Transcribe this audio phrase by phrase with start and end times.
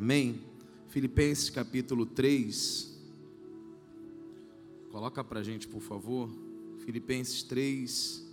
[0.00, 0.40] Amém?
[0.88, 2.98] Filipenses capítulo 3.
[4.90, 6.30] Coloca para a gente, por favor.
[6.86, 8.26] Filipenses 3,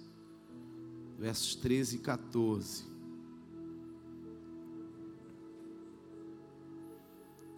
[1.20, 2.86] versos 13 e 14.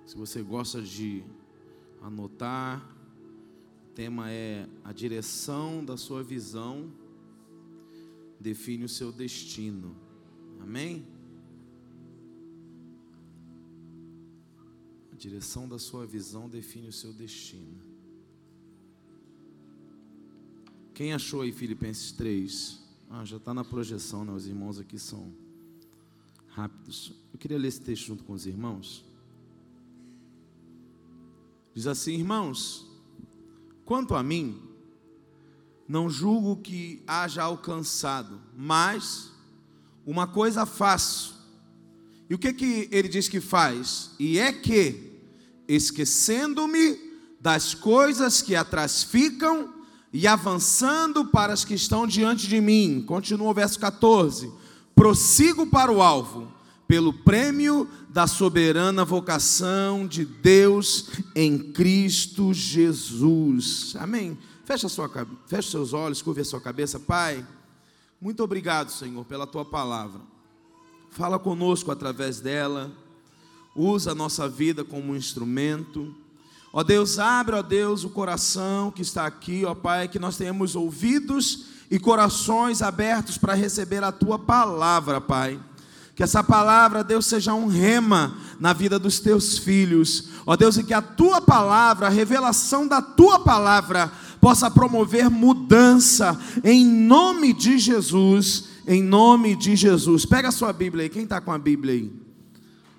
[0.07, 1.23] Se você gosta de
[2.02, 2.84] anotar,
[3.86, 6.91] o tema é a direção da sua visão
[8.39, 9.96] define o seu destino.
[10.60, 11.18] Amém?
[15.20, 17.77] Direção da sua visão define o seu destino.
[20.94, 22.80] Quem achou aí Filipenses 3?
[23.09, 24.31] Ah, já está na projeção, né?
[24.31, 25.34] Os irmãos aqui são
[26.47, 27.13] rápidos.
[27.34, 29.05] Eu queria ler esse texto junto com os irmãos.
[31.73, 32.88] Diz assim, irmãos,
[33.86, 34.61] quanto a mim,
[35.88, 39.31] não julgo que haja alcançado, mas
[40.05, 41.39] uma coisa faço.
[42.30, 44.11] E o que que ele diz que faz?
[44.20, 45.09] E é que,
[45.70, 47.00] esquecendo-me
[47.40, 49.73] das coisas que atrás ficam
[50.11, 54.52] e avançando para as que estão diante de mim, continua o verso 14:
[54.95, 56.52] prossigo para o alvo,
[56.88, 63.95] pelo prêmio da soberana vocação de Deus em Cristo Jesus.
[64.00, 64.38] Amém.
[64.66, 65.09] Fecha, sua,
[65.48, 67.45] fecha seus olhos, curva a sua cabeça, Pai.
[68.20, 70.22] Muito obrigado, Senhor, pela tua palavra.
[71.11, 72.92] Fala conosco através dela.
[73.81, 76.13] Usa a nossa vida como um instrumento.
[76.73, 80.75] Ó Deus, abre, ó Deus, o coração que está aqui, ó Pai, que nós tenhamos
[80.75, 85.58] ouvidos e corações abertos para receber a tua palavra, Pai.
[86.13, 90.27] Que essa palavra, Deus, seja um rema na vida dos teus filhos.
[90.45, 96.38] Ó Deus, e que a tua palavra, a revelação da tua palavra, possa promover mudança
[96.66, 98.66] em nome de Jesus.
[98.86, 100.25] Em nome de Jesus.
[100.25, 101.09] Pega a sua Bíblia aí.
[101.09, 102.28] Quem está com a Bíblia aí?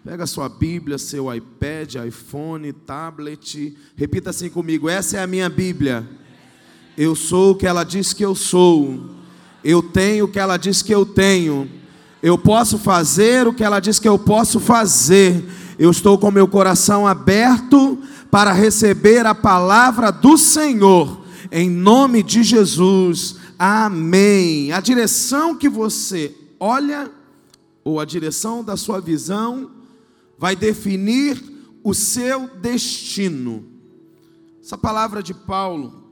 [0.02, 3.76] Pega sua Bíblia, seu iPad, iPhone, tablet.
[3.94, 6.08] Repita assim comigo: essa é a minha Bíblia.
[6.96, 9.10] Eu sou o que ela diz que eu sou.
[9.62, 11.70] Eu tenho o que ela diz que eu tenho.
[12.22, 15.44] Eu posso fazer o que ela diz que eu posso fazer.
[15.78, 17.98] Eu estou com meu coração aberto
[18.30, 21.20] para receber a palavra do Senhor,
[21.52, 23.36] em nome de Jesus.
[23.58, 24.72] Amém.
[24.72, 27.10] A direção que você olha,
[27.84, 29.79] ou a direção da sua visão,
[30.40, 31.38] vai definir
[31.84, 33.62] o seu destino.
[34.58, 36.02] Essa palavra de Paulo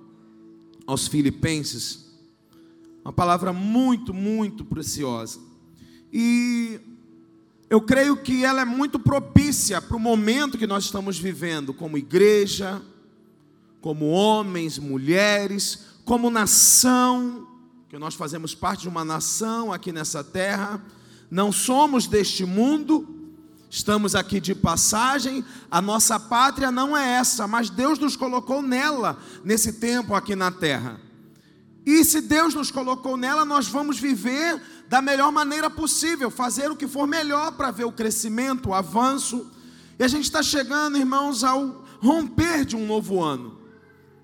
[0.87, 2.11] aos Filipenses,
[3.03, 5.41] uma palavra muito, muito preciosa.
[6.12, 6.78] E
[7.71, 11.97] eu creio que ela é muito propícia para o momento que nós estamos vivendo, como
[11.97, 12.83] igreja,
[13.81, 17.49] como homens, mulheres, como nação,
[17.88, 20.84] que nós fazemos parte de uma nação aqui nessa terra,
[21.31, 23.18] não somos deste mundo,
[23.71, 29.19] estamos aqui de passagem, a nossa pátria não é essa, mas Deus nos colocou nela,
[29.45, 31.01] nesse tempo aqui na terra.
[31.84, 36.77] E se Deus nos colocou nela, nós vamos viver da melhor maneira possível, fazer o
[36.77, 39.51] que for melhor para ver o crescimento, o avanço.
[39.99, 43.59] E a gente está chegando, irmãos, ao romper de um novo ano.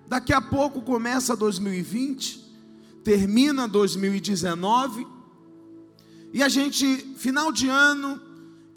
[0.06, 2.44] Daqui a pouco começa 2020,
[3.02, 5.06] termina 2019,
[6.32, 8.20] e a gente, final de ano,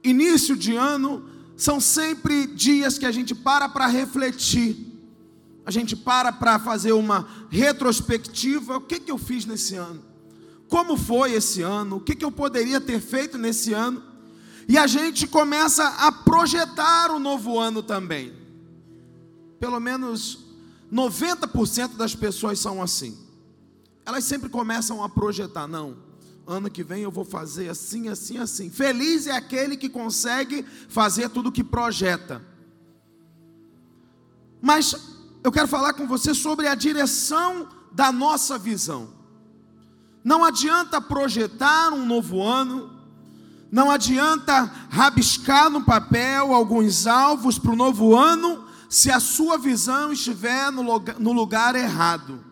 [0.08, 4.78] início de ano, são sempre dias que a gente para para refletir,
[5.66, 10.08] a gente para para fazer uma retrospectiva: o que, que eu fiz nesse ano?
[10.70, 14.04] como foi esse ano, o que, que eu poderia ter feito nesse ano,
[14.68, 18.34] e a gente começa a projetar o novo ano também.
[19.60, 20.40] Pelo menos
[20.92, 23.18] 90% das pessoas são assim.
[24.06, 25.96] Elas sempre começam a projetar, não,
[26.48, 28.70] ano que vem eu vou fazer assim, assim, assim.
[28.70, 32.42] Feliz é aquele que consegue fazer tudo o que projeta.
[34.62, 34.96] Mas
[35.44, 39.10] eu quero falar com você sobre a direção da nossa visão.
[40.24, 42.92] Não adianta projetar um novo ano,
[43.72, 50.12] não adianta rabiscar no papel alguns alvos para o novo ano, se a sua visão
[50.14, 52.44] estiver no lugar, no lugar errado.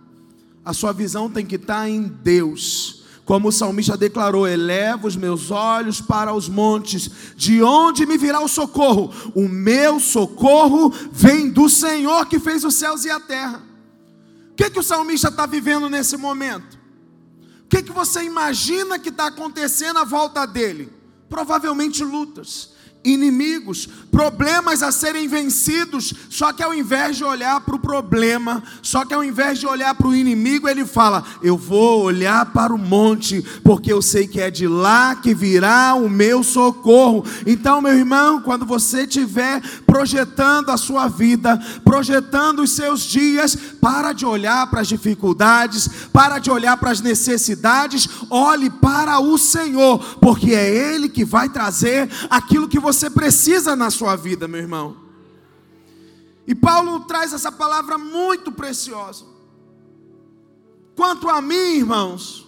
[0.63, 2.94] A sua visão tem que estar em Deus.
[3.25, 8.39] Como o salmista declarou: Eleva os meus olhos para os montes, de onde me virá
[8.39, 9.11] o socorro?
[9.33, 13.63] O meu socorro vem do Senhor que fez os céus e a terra.
[14.51, 16.77] O que, que o salmista está vivendo nesse momento?
[17.65, 20.93] O que, que você imagina que está acontecendo à volta dele?
[21.27, 22.74] Provavelmente lutas,
[23.05, 26.13] inimigos, problemas a serem vencidos.
[26.29, 29.93] Só que ao invés de olhar para o problema, só que ao invés de olhar
[29.93, 34.39] para o inimigo, ele fala: Eu vou olhar para o monte, porque eu sei que
[34.39, 37.25] é de lá que virá o meu socorro.
[37.45, 44.13] Então, meu irmão, quando você estiver projetando a sua vida, projetando os seus dias, para
[44.13, 49.99] de olhar para as dificuldades, para de olhar para as necessidades, olhe para o Senhor,
[50.21, 54.97] porque é Ele que vai trazer aquilo que você precisa na sua vida, meu irmão.
[56.47, 59.25] E Paulo traz essa palavra muito preciosa.
[60.95, 62.47] Quanto a mim, irmãos,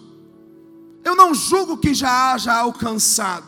[1.04, 3.46] eu não julgo que já haja alcançado.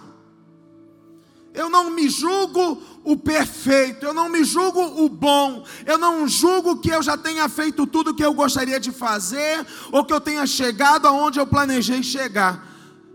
[1.55, 6.77] Eu não me julgo o perfeito, eu não me julgo o bom, eu não julgo
[6.77, 10.21] que eu já tenha feito tudo o que eu gostaria de fazer, ou que eu
[10.21, 12.69] tenha chegado aonde eu planejei chegar.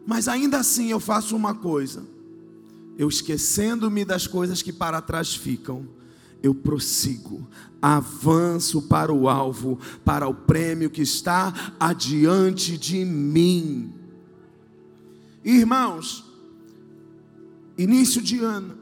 [0.06, 2.06] Mas ainda assim eu faço uma coisa:
[2.98, 5.88] eu esquecendo-me das coisas que para trás ficam,
[6.42, 7.48] eu prossigo,
[7.82, 13.94] avanço para o alvo, para o prêmio que está adiante de mim.
[15.44, 16.24] Irmãos,
[17.78, 18.78] início de ano,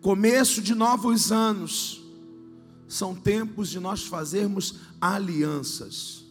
[0.00, 2.02] começo de novos anos,
[2.88, 6.24] são tempos de nós fazermos alianças.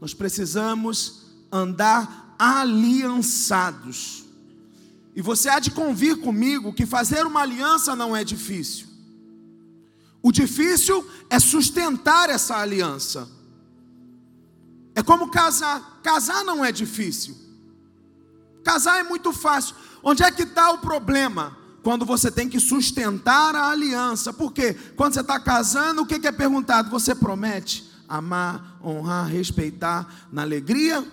[0.00, 4.23] Nós precisamos andar aliançados.
[5.16, 8.88] E você há de convir comigo que fazer uma aliança não é difícil.
[10.22, 13.28] O difícil é sustentar essa aliança.
[14.94, 16.00] É como casar.
[16.02, 17.36] Casar não é difícil.
[18.64, 19.76] Casar é muito fácil.
[20.02, 21.56] Onde é que está o problema?
[21.82, 24.32] Quando você tem que sustentar a aliança.
[24.32, 24.74] Por quê?
[24.96, 26.90] Quando você está casando, o que, é perguntado?
[26.90, 31.06] Você promete amar, honrar, respeitar na alegria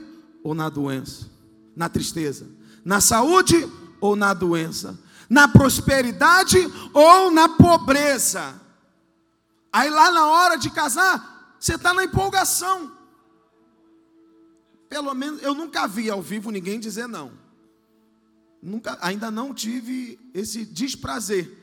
[0.43, 1.29] ou na doença?
[1.75, 2.49] Na tristeza?
[2.83, 3.69] Na saúde
[4.01, 4.99] ou na doença?
[5.29, 6.57] Na prosperidade
[6.93, 8.59] ou na pobreza?
[9.71, 12.91] Aí lá na hora de casar, você está na empolgação.
[14.89, 17.31] Pelo menos eu nunca vi ao vivo ninguém dizer não.
[18.61, 21.57] Nunca, ainda não tive esse desprazer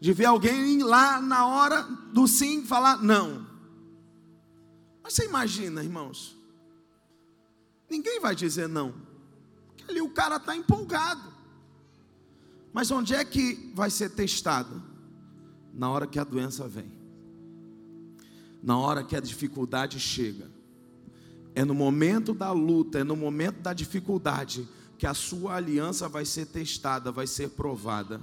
[0.00, 3.46] de ver alguém lá na hora do sim falar não.
[5.02, 6.36] Mas você imagina, irmãos?
[7.88, 8.94] Ninguém vai dizer não.
[9.68, 11.39] Porque ali o cara está empolgado.
[12.72, 14.82] Mas onde é que vai ser testado?
[15.72, 16.90] Na hora que a doença vem.
[18.62, 20.50] Na hora que a dificuldade chega.
[21.54, 26.24] É no momento da luta, é no momento da dificuldade que a sua aliança vai
[26.24, 28.20] ser testada, vai ser provada.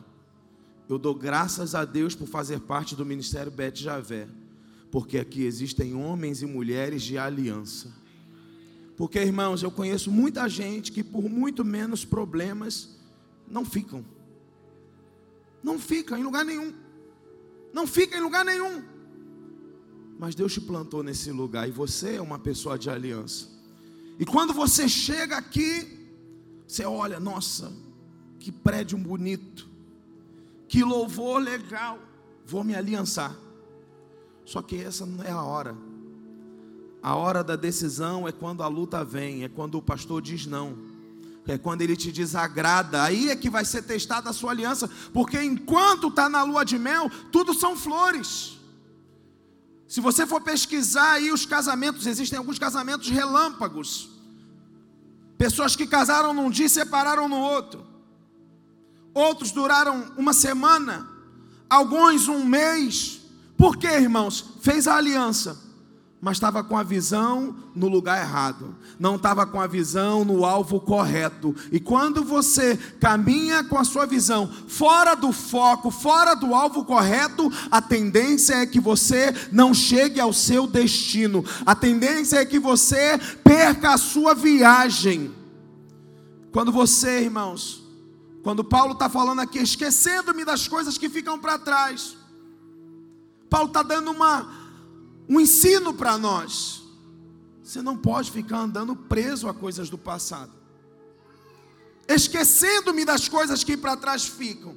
[0.88, 4.28] Eu dou graças a Deus por fazer parte do ministério Bet Javé,
[4.90, 7.92] porque aqui existem homens e mulheres de aliança.
[8.96, 12.98] Porque, irmãos, eu conheço muita gente que por muito menos problemas
[13.48, 14.06] não ficam.
[15.64, 16.74] Não fica em lugar nenhum.
[17.74, 18.84] Não fica em lugar nenhum.
[20.20, 23.50] Mas Deus te plantou nesse lugar e você é uma pessoa de aliança.
[24.20, 26.10] E quando você chega aqui,
[26.68, 27.72] você olha, nossa,
[28.40, 29.68] que prédio bonito,
[30.68, 32.00] que louvor legal,
[32.46, 33.38] vou me aliançar.
[34.44, 35.78] Só que essa não é a hora.
[37.02, 40.78] A hora da decisão é quando a luta vem, é quando o pastor diz não,
[41.48, 45.42] é quando ele te desagrada, aí é que vai ser testada a sua aliança, porque
[45.42, 48.58] enquanto está na lua de mel, tudo são flores.
[49.88, 54.10] Se você for pesquisar aí os casamentos, existem alguns casamentos relâmpagos.
[55.38, 57.86] Pessoas que casaram num dia e separaram no outro.
[59.14, 61.08] Outros duraram uma semana,
[61.70, 63.22] alguns um mês.
[63.58, 64.44] Por quê, irmãos?
[64.62, 65.58] Fez a aliança,
[66.20, 70.80] mas estava com a visão no lugar errado, não estava com a visão no alvo
[70.80, 71.56] correto.
[71.72, 77.52] E quando você caminha com a sua visão fora do foco, fora do alvo correto,
[77.70, 83.20] a tendência é que você não chegue ao seu destino, a tendência é que você
[83.44, 85.32] perca a sua viagem.
[86.52, 87.84] Quando você, irmãos,
[88.42, 92.18] quando Paulo está falando aqui, esquecendo-me das coisas que ficam para trás,
[93.50, 94.50] Paulo está dando uma,
[95.28, 96.84] um ensino para nós.
[97.64, 100.52] Você não pode ficar andando preso a coisas do passado,
[102.08, 104.76] esquecendo-me das coisas que para trás ficam.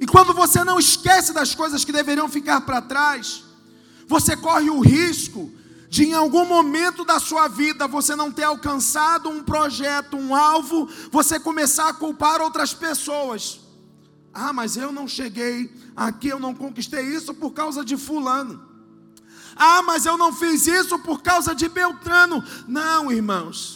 [0.00, 3.44] E quando você não esquece das coisas que deveriam ficar para trás,
[4.06, 5.50] você corre o risco
[5.88, 10.88] de em algum momento da sua vida você não ter alcançado um projeto, um alvo,
[11.10, 13.60] você começar a culpar outras pessoas.
[14.34, 18.75] Ah, mas eu não cheguei aqui, eu não conquistei isso por causa de Fulano.
[19.56, 22.44] Ah, mas eu não fiz isso por causa de Beltrano.
[22.68, 23.75] Não, irmãos.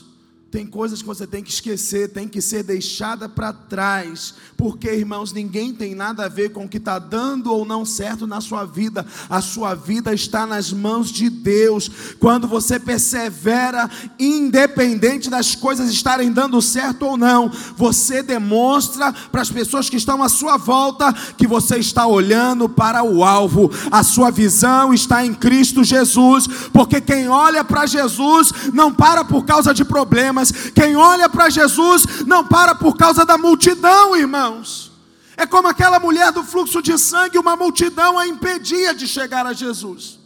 [0.50, 5.32] Tem coisas que você tem que esquecer, tem que ser deixada para trás, porque irmãos,
[5.32, 8.64] ninguém tem nada a ver com o que está dando ou não certo na sua
[8.64, 11.88] vida, a sua vida está nas mãos de Deus.
[12.18, 13.88] Quando você persevera,
[14.18, 20.20] independente das coisas estarem dando certo ou não, você demonstra para as pessoas que estão
[20.20, 25.32] à sua volta que você está olhando para o alvo, a sua visão está em
[25.32, 30.39] Cristo Jesus, porque quem olha para Jesus não para por causa de problemas
[30.74, 34.90] quem olha para Jesus não para por causa da multidão, irmãos.
[35.36, 39.52] É como aquela mulher do fluxo de sangue, uma multidão a impedia de chegar a
[39.52, 40.18] Jesus.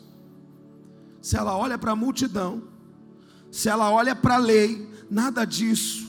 [1.22, 2.62] Se ela olha para a multidão,
[3.50, 6.04] se ela olha para a lei, nada disso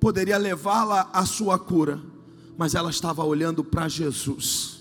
[0.00, 2.00] poderia levá-la à sua cura,
[2.56, 4.79] mas ela estava olhando para Jesus.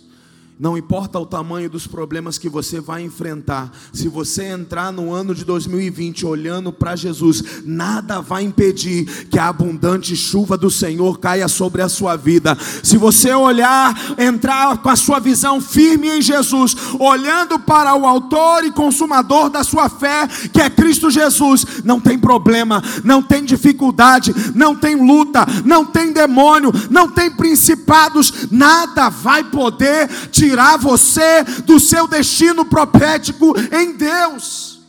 [0.60, 5.34] Não importa o tamanho dos problemas que você vai enfrentar, se você entrar no ano
[5.34, 11.48] de 2020 olhando para Jesus, nada vai impedir que a abundante chuva do Senhor caia
[11.48, 12.58] sobre a sua vida.
[12.84, 18.66] Se você olhar, entrar com a sua visão firme em Jesus, olhando para o Autor
[18.66, 24.36] e Consumador da sua fé, que é Cristo Jesus, não tem problema, não tem dificuldade,
[24.54, 31.44] não tem luta, não tem demônio, não tem principados, nada vai poder te tirar você
[31.64, 34.82] do seu destino profético em Deus.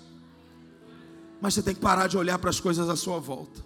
[1.40, 3.62] Mas você tem que parar de olhar para as coisas à sua volta.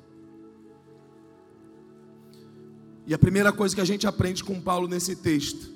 [3.06, 5.70] E a primeira coisa que a gente aprende com Paulo nesse texto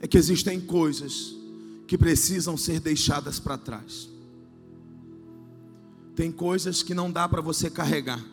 [0.00, 1.36] é que existem coisas
[1.86, 4.08] que precisam ser deixadas para trás.
[6.16, 8.24] Tem coisas que não dá para você carregar.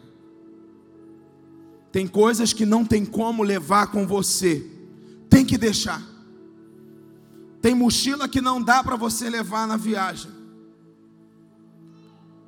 [1.92, 4.66] Tem coisas que não tem como levar com você.
[5.30, 6.13] Tem que deixar.
[7.64, 10.30] Tem mochila que não dá para você levar na viagem.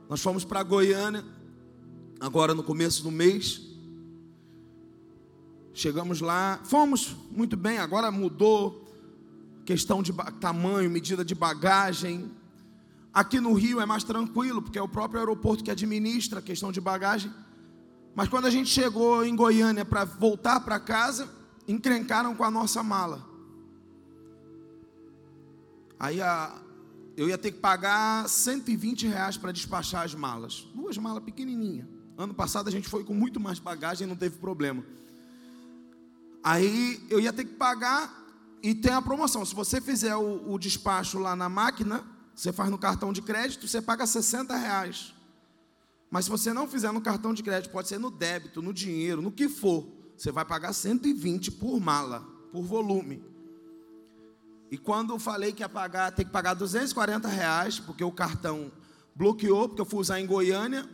[0.09, 1.23] Nós fomos para Goiânia,
[2.19, 3.61] agora no começo do mês.
[5.73, 8.93] Chegamos lá, fomos muito bem, agora mudou
[9.63, 12.29] questão de tamanho, medida de bagagem.
[13.13, 16.73] Aqui no Rio é mais tranquilo, porque é o próprio aeroporto que administra a questão
[16.73, 17.31] de bagagem.
[18.13, 21.29] Mas quando a gente chegou em Goiânia para voltar para casa,
[21.65, 23.34] encrencaram com a nossa mala.
[25.99, 26.61] Aí a,
[27.17, 30.67] eu ia ter que pagar 120 reais para despachar as malas.
[30.73, 31.87] Duas malas pequenininhas.
[32.17, 34.83] Ano passado a gente foi com muito mais bagagem e não teve problema.
[36.43, 38.23] Aí eu ia ter que pagar
[38.61, 39.45] e tem a promoção.
[39.45, 42.03] Se você fizer o, o despacho lá na máquina,
[42.35, 45.13] você faz no cartão de crédito, você paga 60 reais.
[46.09, 49.21] Mas se você não fizer no cartão de crédito, pode ser no débito, no dinheiro,
[49.21, 49.87] no que for,
[50.17, 52.21] você vai pagar 120 por mala,
[52.51, 53.23] por volume.
[54.71, 58.71] E quando falei que ia pagar, tem que pagar 240 reais, porque o cartão
[59.15, 60.89] bloqueou, porque eu fui usar em Goiânia,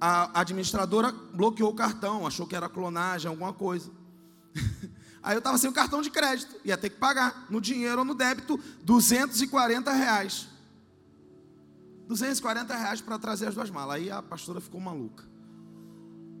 [0.00, 3.90] a administradora bloqueou o cartão, achou que era clonagem, alguma coisa.
[5.22, 8.04] Aí eu estava sem o cartão de crédito, ia ter que pagar, no dinheiro ou
[8.04, 10.48] no débito, 240 reais.
[12.06, 13.96] 240 reais para trazer as duas malas.
[13.96, 15.24] Aí a pastora ficou maluca.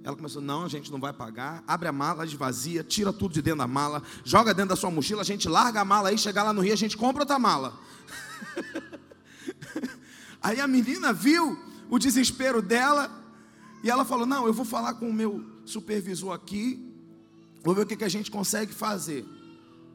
[0.04, 1.64] Ela começou, não, a gente não vai pagar.
[1.66, 5.22] Abre a mala, esvazia, tira tudo de dentro da mala, joga dentro da sua mochila,
[5.22, 7.72] a gente larga a mala aí, chegar lá no Rio, a gente compra outra mala.
[10.42, 11.58] aí a menina viu
[11.88, 13.10] o desespero dela
[13.82, 16.94] e ela falou: Não, eu vou falar com o meu supervisor aqui,
[17.62, 19.24] vou ver o que, que a gente consegue fazer.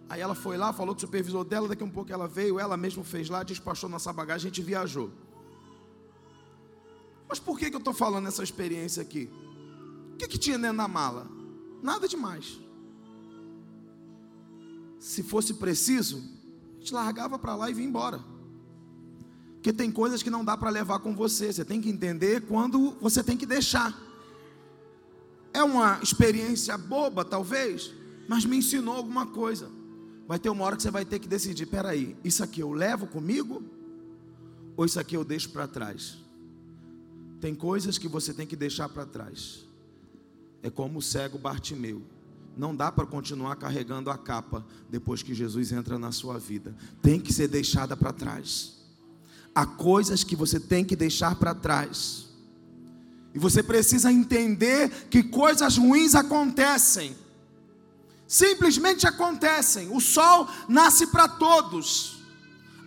[0.10, 2.60] Aí ela foi lá, falou com o supervisor dela, daqui a um pouco ela veio,
[2.60, 5.12] ela mesma fez lá, despachou nossa bagagem, a gente viajou.
[7.28, 9.30] Mas por que, que eu estou falando essa experiência aqui?
[10.20, 11.28] Que, que tinha dentro da mala?
[11.82, 12.60] Nada demais.
[15.00, 16.22] Se fosse preciso,
[16.76, 18.20] a gente largava para lá e vinha embora.
[19.56, 21.52] Porque tem coisas que não dá para levar com você.
[21.52, 23.98] Você tem que entender quando você tem que deixar.
[25.54, 27.94] É uma experiência boba, talvez,
[28.28, 29.70] mas me ensinou alguma coisa.
[30.28, 33.08] Vai ter uma hora que você vai ter que decidir: peraí, isso aqui eu levo
[33.08, 33.64] comigo?
[34.78, 36.18] Ou isso aqui eu deixo para trás?
[37.42, 39.69] Tem coisas que você tem que deixar para trás.
[40.62, 42.02] É como o cego Bartimeu.
[42.58, 46.76] Não dá para continuar carregando a capa depois que Jesus entra na sua vida.
[47.02, 48.80] Tem que ser deixada para trás.
[49.56, 52.28] Há coisas que você tem que deixar para trás.
[53.34, 57.16] E você precisa entender que coisas ruins acontecem.
[58.28, 59.90] Simplesmente acontecem.
[59.96, 62.20] O sol nasce para todos.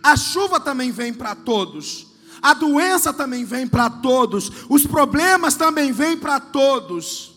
[0.03, 2.07] A chuva também vem para todos.
[2.41, 4.51] A doença também vem para todos.
[4.69, 7.32] Os problemas também vêm para todos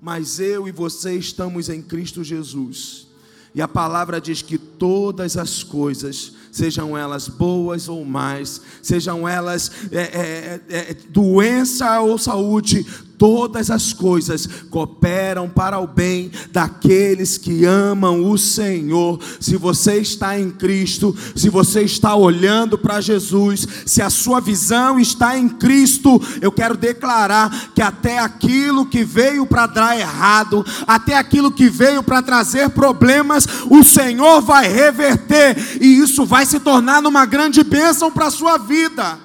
[0.00, 3.06] mas eu e você estamos em Cristo Jesus.
[3.54, 9.70] E a palavra diz que todas as coisas, sejam elas boas ou mais, sejam elas
[9.90, 12.84] é, é, é, é doença ou saúde,
[13.18, 19.18] todas as coisas cooperam para o bem daqueles que amam o Senhor.
[19.40, 24.98] Se você está em Cristo, se você está olhando para Jesus, se a sua visão
[24.98, 31.16] está em Cristo, eu quero declarar que até aquilo que veio para dar errado, até
[31.16, 37.00] aquilo que veio para trazer problemas, o Senhor vai reverter e isso vai se tornar
[37.02, 39.18] numa grande bênção para a sua vida.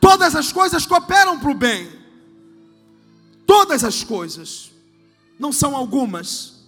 [0.00, 1.95] Todas as coisas cooperam para o bem
[3.46, 4.72] todas as coisas,
[5.38, 6.66] não são algumas.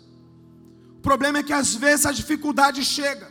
[0.99, 3.31] O problema é que às vezes a dificuldade chega.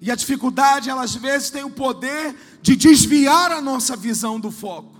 [0.00, 4.50] E a dificuldade, ela às vezes tem o poder de desviar a nossa visão do
[4.50, 4.96] foco.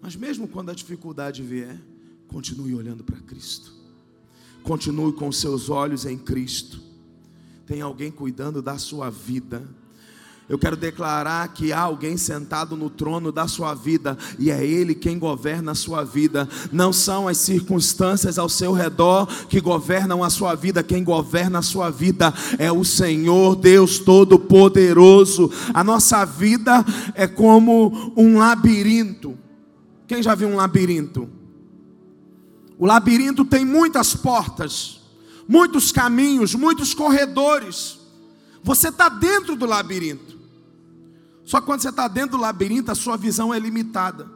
[0.00, 1.78] Mas mesmo quando a dificuldade vier,
[2.28, 3.72] continue olhando para Cristo.
[4.62, 6.80] Continue com seus olhos em Cristo.
[7.66, 9.66] Tem alguém cuidando da sua vida
[10.50, 14.96] eu quero declarar que há alguém sentado no trono da sua vida e é Ele
[14.96, 16.48] quem governa a sua vida.
[16.72, 21.62] Não são as circunstâncias ao seu redor que governam a sua vida, quem governa a
[21.62, 25.52] sua vida é o Senhor Deus Todo-Poderoso.
[25.72, 29.38] A nossa vida é como um labirinto.
[30.08, 31.28] Quem já viu um labirinto?
[32.76, 35.00] O labirinto tem muitas portas,
[35.46, 38.00] muitos caminhos, muitos corredores.
[38.64, 40.39] Você está dentro do labirinto.
[41.50, 44.30] Só que quando você está dentro do labirinto, a sua visão é limitada.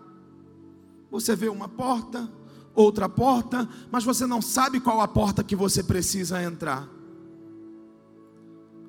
[1.13, 2.29] Você vê uma porta,
[2.75, 6.89] outra porta, mas você não sabe qual a porta que você precisa entrar.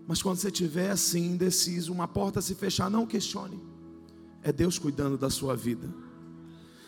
[0.07, 3.61] Mas quando você estiver assim, indeciso, uma porta se fechar, não questione.
[4.41, 5.87] É Deus cuidando da sua vida.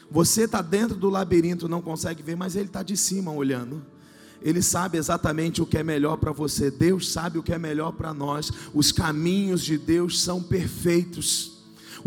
[0.09, 3.85] Você está dentro do labirinto, não consegue ver, mas Ele está de cima olhando.
[4.41, 6.69] Ele sabe exatamente o que é melhor para você.
[6.69, 8.51] Deus sabe o que é melhor para nós.
[8.73, 11.56] Os caminhos de Deus são perfeitos.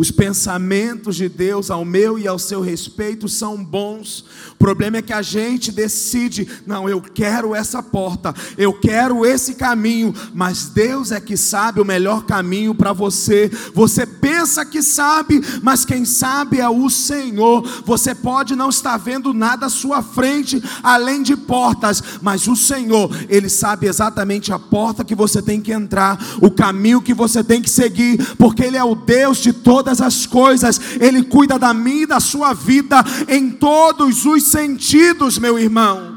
[0.00, 4.24] Os pensamentos de Deus ao meu e ao seu respeito são bons.
[4.52, 9.56] O problema é que a gente decide, não, eu quero essa porta, eu quero esse
[9.56, 13.50] caminho, mas Deus é que sabe o melhor caminho para você.
[13.74, 17.62] Você pensa que sabe, mas quem sabe é o Senhor.
[17.84, 23.14] Você pode não estar vendo nada à sua frente além de portas, mas o Senhor,
[23.28, 27.60] ele sabe exatamente a porta que você tem que entrar, o caminho que você tem
[27.60, 31.74] que seguir, porque ele é o Deus de toda todas as coisas, Ele cuida da
[31.74, 36.09] minha e da sua vida em todos os sentidos, meu irmão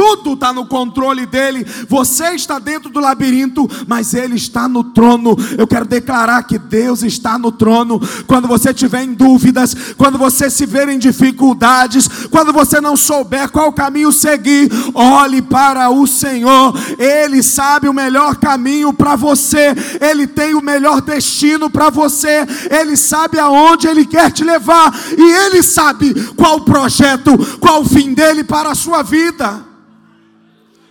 [0.00, 1.66] tudo está no controle dele.
[1.86, 5.36] Você está dentro do labirinto, mas ele está no trono.
[5.58, 8.00] Eu quero declarar que Deus está no trono.
[8.26, 13.50] Quando você tiver em dúvidas, quando você se ver em dificuldades, quando você não souber
[13.50, 16.72] qual caminho seguir, olhe para o Senhor.
[16.98, 19.74] Ele sabe o melhor caminho para você.
[20.00, 22.46] Ele tem o melhor destino para você.
[22.70, 27.88] Ele sabe aonde ele quer te levar e ele sabe qual o projeto, qual o
[27.88, 29.68] fim dele para a sua vida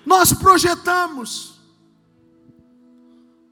[0.09, 1.59] nós projetamos.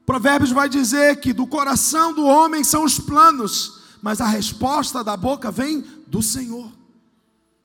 [0.04, 5.16] Provérbios vai dizer que do coração do homem são os planos, mas a resposta da
[5.16, 6.72] boca vem do Senhor.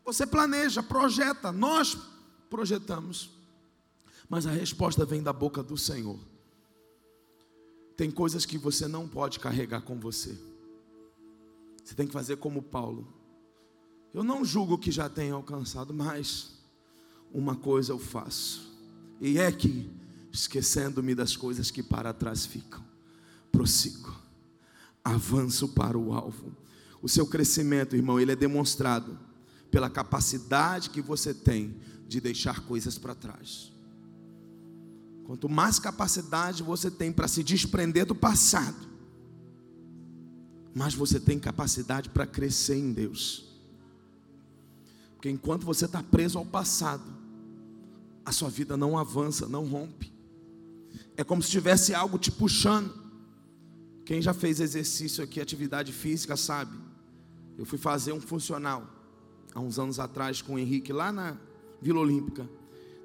[0.06, 1.98] Você planeja, projeta, nós
[2.52, 3.32] projetamos,
[4.30, 6.20] mas a resposta vem da boca do Senhor.
[7.98, 10.38] Tem coisas que você não pode carregar com você.
[11.84, 13.12] Você tem que fazer como Paulo.
[14.14, 16.60] Eu não julgo que já tenha alcançado, mas
[17.34, 18.73] uma coisa eu faço
[19.24, 19.90] e é que,
[20.34, 22.84] esquecendo-me das coisas que para trás ficam,
[23.50, 24.14] prossigo,
[25.02, 26.54] avanço para o alvo.
[27.02, 29.18] O seu crescimento, irmão, ele é demonstrado
[29.72, 31.74] pela capacidade que você tem
[32.06, 33.72] de deixar coisas para trás.
[35.24, 38.90] Quanto mais capacidade você tem para se desprender do passado,
[40.76, 43.46] mais você tem capacidade para crescer em Deus.
[45.14, 47.23] Porque enquanto você está preso ao passado,
[48.26, 50.14] a sua vida não avança, não rompe.
[51.16, 52.94] É como se tivesse algo te puxando.
[54.06, 56.78] Quem já fez exercício aqui, atividade física, sabe.
[57.58, 58.88] Eu fui fazer um funcional
[59.54, 61.38] há uns anos atrás com o Henrique lá na
[61.82, 62.50] Vila Olímpica.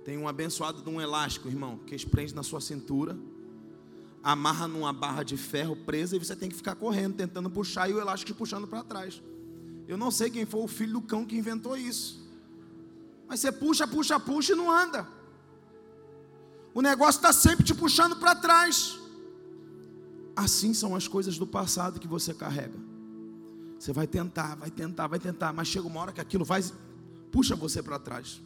[0.05, 3.19] Tem um abençoado de um elástico, irmão, que prende na sua cintura,
[4.23, 7.93] amarra numa barra de ferro presa e você tem que ficar correndo, tentando puxar e
[7.93, 9.23] o elástico te puxando para trás.
[9.87, 12.28] Eu não sei quem foi o filho do cão que inventou isso.
[13.29, 15.07] Mas você puxa, puxa, puxa e não anda.
[16.75, 18.99] O negócio está sempre te puxando para trás.
[20.35, 22.79] Assim são as coisas do passado que você carrega.
[23.79, 26.63] Você vai tentar, vai tentar, vai tentar, mas chega uma hora que aquilo vai
[27.31, 28.41] puxa você para trás.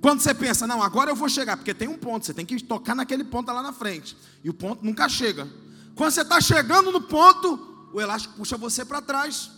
[0.00, 2.62] Quando você pensa, não, agora eu vou chegar, porque tem um ponto, você tem que
[2.62, 5.48] tocar naquele ponto lá na frente, e o ponto nunca chega.
[5.96, 9.50] Quando você está chegando no ponto, o elástico puxa você para trás.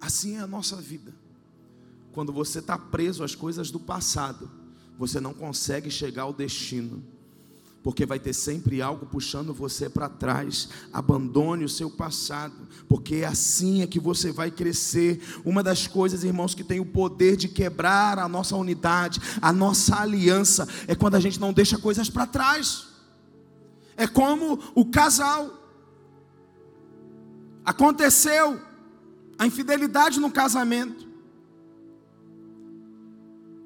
[0.00, 1.12] Assim é a nossa vida.
[2.16, 4.50] Quando você está preso às coisas do passado,
[4.98, 7.02] você não consegue chegar ao destino
[7.82, 10.70] porque vai ter sempre algo puxando você para trás.
[10.90, 12.54] Abandone o seu passado,
[12.88, 15.20] porque é assim é que você vai crescer.
[15.44, 20.00] Uma das coisas, irmãos, que tem o poder de quebrar a nossa unidade, a nossa
[20.00, 22.88] aliança, é quando a gente não deixa coisas para trás.
[23.94, 25.50] É como o casal.
[27.62, 28.58] Aconteceu
[29.38, 31.05] a infidelidade no casamento.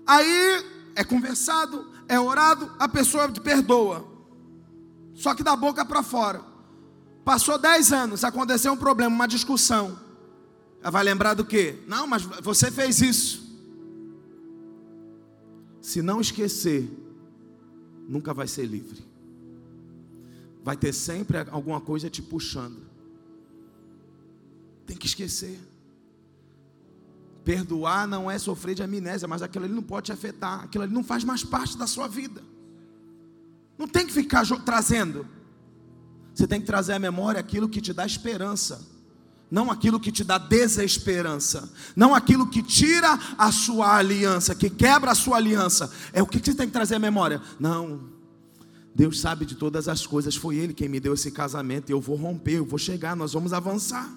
[0.06, 4.10] Aí é conversado, é orado, a pessoa te perdoa
[5.20, 6.42] só que da boca para fora.
[7.22, 9.98] Passou 10 anos, aconteceu um problema, uma discussão.
[10.80, 11.78] Ela vai lembrar do quê?
[11.86, 13.46] Não, mas você fez isso.
[15.82, 16.90] Se não esquecer,
[18.08, 19.04] nunca vai ser livre.
[20.64, 22.80] Vai ter sempre alguma coisa te puxando.
[24.86, 25.60] Tem que esquecer.
[27.44, 30.92] Perdoar não é sofrer de amnésia, mas aquilo ali não pode te afetar, aquilo ali
[30.92, 32.42] não faz mais parte da sua vida.
[33.79, 35.26] Não tem que ficar trazendo.
[36.35, 38.87] Você tem que trazer à memória aquilo que te dá esperança,
[39.50, 45.11] não aquilo que te dá desesperança, não aquilo que tira a sua aliança, que quebra
[45.11, 45.90] a sua aliança.
[46.12, 47.40] É o que você tem que trazer à memória?
[47.59, 48.00] Não.
[48.94, 52.00] Deus sabe de todas as coisas, foi Ele quem me deu esse casamento, e eu
[52.00, 54.09] vou romper, eu vou chegar, nós vamos avançar.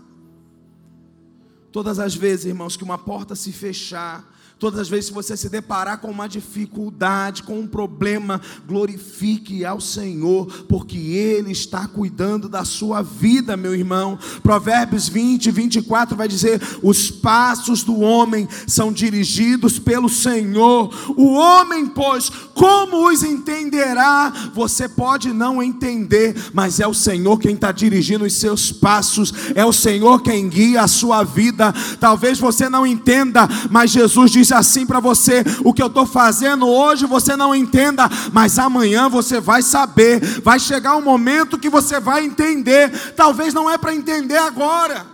[1.73, 4.23] Todas as vezes, irmãos, que uma porta se fechar,
[4.59, 9.81] Todas as vezes que você se deparar com uma dificuldade, com um problema, glorifique ao
[9.81, 14.17] Senhor, porque Ele está cuidando da sua vida, meu irmão.
[14.41, 20.93] Provérbios 20, 24 vai dizer: Os passos do homem são dirigidos pelo Senhor.
[21.17, 24.31] O homem, pois, como os entenderá?
[24.53, 29.65] Você pode não entender, mas é o Senhor quem está dirigindo os seus passos, é
[29.65, 31.73] o Senhor quem guia a sua vida.
[31.99, 36.67] Talvez você não entenda, mas Jesus diz assim para você: o que eu estou fazendo
[36.67, 40.19] hoje você não entenda, mas amanhã você vai saber.
[40.41, 43.13] Vai chegar um momento que você vai entender.
[43.13, 45.05] Talvez não é para entender agora,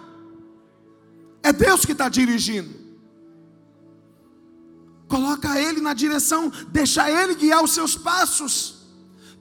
[1.44, 2.78] é Deus que está dirigindo.
[5.08, 8.79] Coloca Ele na direção, deixa Ele guiar os seus passos.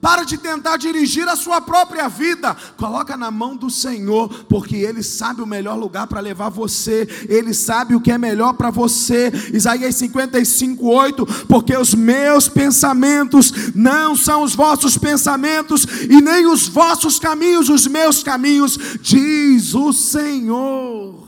[0.01, 2.55] Para de tentar dirigir a sua própria vida.
[2.77, 7.07] Coloca na mão do Senhor, porque Ele sabe o melhor lugar para levar você.
[7.27, 9.29] Ele sabe o que é melhor para você.
[9.53, 11.25] Isaías 55, 8.
[11.47, 17.85] Porque os meus pensamentos não são os vossos pensamentos, e nem os vossos caminhos, os
[17.85, 21.27] meus caminhos, diz o Senhor.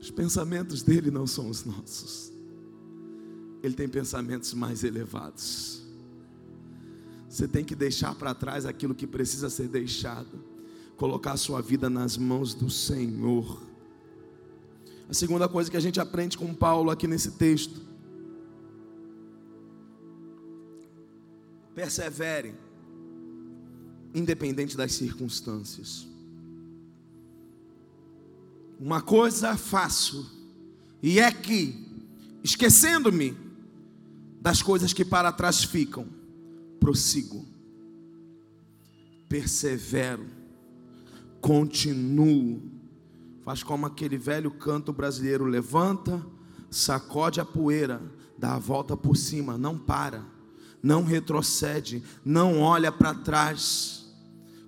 [0.00, 2.32] Os pensamentos dele não são os nossos.
[3.62, 5.83] Ele tem pensamentos mais elevados.
[7.34, 10.38] Você tem que deixar para trás aquilo que precisa ser deixado,
[10.96, 13.60] colocar a sua vida nas mãos do Senhor.
[15.08, 17.80] A segunda coisa que a gente aprende com Paulo aqui nesse texto:
[21.74, 22.54] persevere,
[24.14, 26.06] independente das circunstâncias.
[28.78, 30.24] Uma coisa faço,
[31.02, 31.84] e é que,
[32.44, 33.36] esquecendo-me
[34.40, 36.22] das coisas que para trás ficam,
[36.84, 37.46] prossigo,
[39.26, 40.26] persevero,
[41.40, 42.62] continuo.
[43.42, 46.22] Faz como aquele velho canto brasileiro: levanta,
[46.70, 48.02] sacode a poeira,
[48.36, 50.26] dá a volta por cima, não para,
[50.82, 54.04] não retrocede, não olha para trás.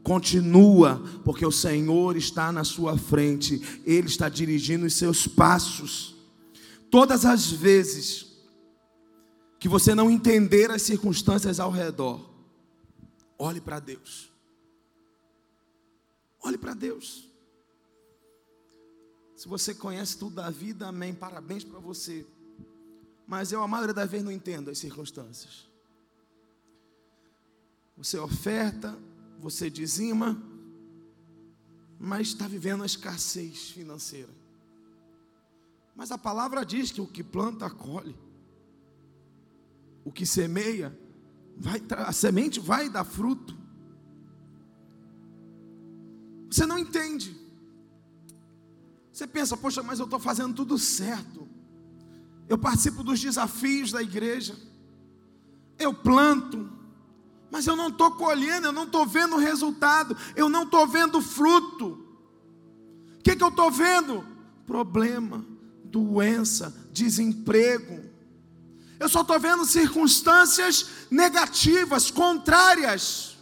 [0.02, 6.16] Continua, porque o Senhor está na sua frente, Ele está dirigindo os seus passos.
[6.90, 8.25] Todas as vezes
[9.58, 12.28] que você não entender as circunstâncias ao redor,
[13.38, 14.30] olhe para Deus.
[16.42, 17.28] Olhe para Deus.
[19.34, 22.26] Se você conhece tudo da vida, amém, parabéns para você.
[23.26, 25.68] Mas eu, a maioria das vezes, não entendo as circunstâncias.
[27.96, 28.96] Você oferta,
[29.40, 30.40] você dizima,
[31.98, 34.32] mas está vivendo a escassez financeira.
[35.94, 38.14] Mas a palavra diz que o que planta, colhe
[40.06, 40.96] o que semeia,
[41.56, 43.58] vai, a semente vai dar fruto.
[46.48, 47.36] Você não entende.
[49.12, 51.48] Você pensa, poxa, mas eu estou fazendo tudo certo.
[52.48, 54.56] Eu participo dos desafios da igreja.
[55.76, 56.70] Eu planto.
[57.50, 60.16] Mas eu não estou colhendo, eu não estou vendo resultado.
[60.36, 61.98] Eu não estou vendo fruto.
[63.18, 64.24] O que, que eu estou vendo?
[64.64, 65.44] Problema,
[65.84, 68.15] doença, desemprego.
[68.98, 73.36] Eu só estou vendo circunstâncias negativas, contrárias.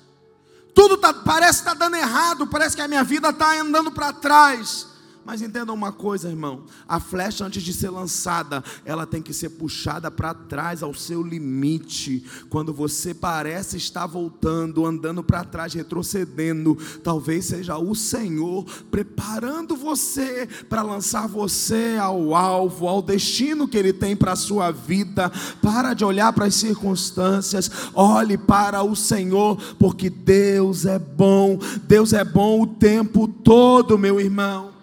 [0.75, 4.12] Tudo tá, parece estar tá dando errado, parece que a minha vida está andando para
[4.12, 4.88] trás.
[5.25, 9.51] Mas entenda uma coisa, irmão: a flecha, antes de ser lançada, ela tem que ser
[9.51, 12.25] puxada para trás, ao seu limite.
[12.51, 20.47] Quando você parece estar voltando, andando para trás, retrocedendo, talvez seja o Senhor preparando você
[20.69, 25.31] para lançar você ao alvo, ao destino que Ele tem para a sua vida.
[25.63, 32.13] Para de olhar para as circunstâncias, olhe para o Senhor, porque Deus é bom, Deus
[32.13, 34.74] é bom o tempo todo, meu irmão.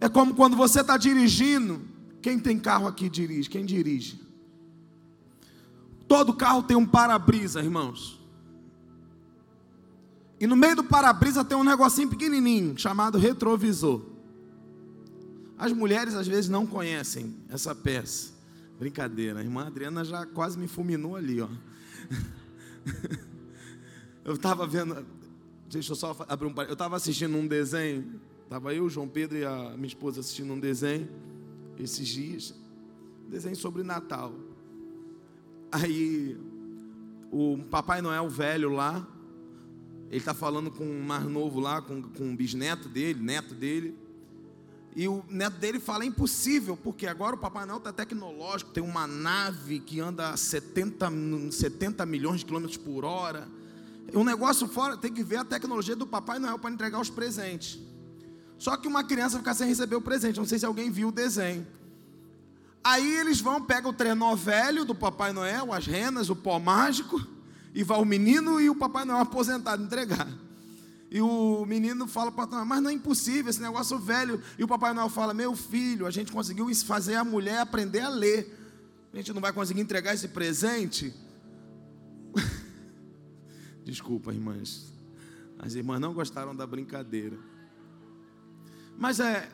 [0.00, 1.80] É como quando você está dirigindo.
[2.20, 3.48] Quem tem carro aqui dirige?
[3.48, 4.20] Quem dirige?
[6.08, 8.20] Todo carro tem um para-brisa, irmãos.
[10.38, 14.02] E no meio do para-brisa tem um negocinho pequenininho chamado retrovisor.
[15.58, 18.34] As mulheres às vezes não conhecem essa peça.
[18.78, 21.48] Brincadeira, a irmã Adriana já quase me fulminou ali, ó.
[24.22, 25.06] Eu estava vendo,
[25.70, 29.44] deixa eu só abrir um Eu estava assistindo um desenho Estava eu, João Pedro e
[29.44, 31.08] a minha esposa assistindo um desenho
[31.80, 32.54] esses dias.
[33.26, 34.32] Um desenho sobre Natal.
[35.72, 36.38] Aí
[37.32, 39.04] o Papai Noel velho lá,
[40.08, 43.98] ele está falando com o mais novo lá, com, com o bisneto dele, neto dele.
[44.94, 48.82] E o neto dele fala: é impossível, porque agora o Papai Noel está tecnológico, tem
[48.82, 51.10] uma nave que anda a 70,
[51.50, 53.48] 70 milhões de quilômetros por hora.
[54.14, 57.84] Um negócio fora, tem que ver a tecnologia do Papai Noel para entregar os presentes.
[58.58, 60.38] Só que uma criança fica sem receber o presente.
[60.38, 61.66] Não sei se alguém viu o desenho.
[62.82, 67.20] Aí eles vão, pegam o trenó velho do Papai Noel, as renas, o pó mágico,
[67.74, 70.28] e vai o menino e o Papai Noel aposentado entregar.
[71.10, 74.40] E o menino fala para Papai mas não é impossível esse negócio velho.
[74.58, 78.08] E o Papai Noel fala: Meu filho, a gente conseguiu fazer a mulher aprender a
[78.08, 78.56] ler.
[79.12, 81.14] A gente não vai conseguir entregar esse presente.
[83.84, 84.92] Desculpa, irmãs.
[85.58, 87.36] As irmãs não gostaram da brincadeira.
[88.98, 89.50] Mas é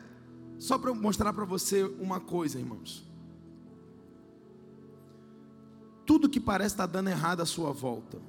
[0.57, 3.03] só para mostrar para você uma coisa, irmãos.
[6.05, 8.21] Tudo que parece estar dando errado à sua volta,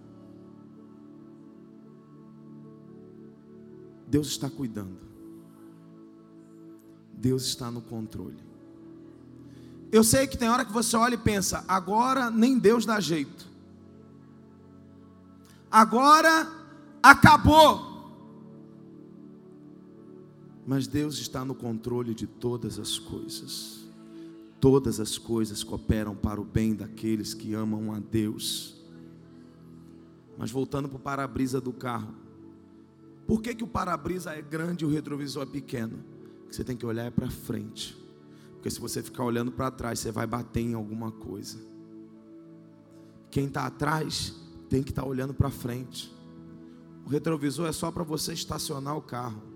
[4.06, 4.98] Deus está cuidando.
[7.12, 8.42] Deus está no controle.
[9.90, 13.46] Eu sei que tem hora que você olha e pensa, agora nem Deus dá jeito.
[15.70, 16.48] Agora
[17.02, 17.93] acabou.
[20.66, 23.84] Mas Deus está no controle de todas as coisas.
[24.60, 28.82] Todas as coisas cooperam para o bem daqueles que amam a Deus.
[30.38, 32.14] Mas voltando para o para-brisa do carro.
[33.26, 35.98] Por que, que o para-brisa é grande e o retrovisor é pequeno?
[36.40, 37.96] Porque você tem que olhar para frente.
[38.54, 41.58] Porque se você ficar olhando para trás, você vai bater em alguma coisa.
[43.30, 44.34] Quem está atrás
[44.70, 46.10] tem que estar tá olhando para frente.
[47.04, 49.53] O retrovisor é só para você estacionar o carro.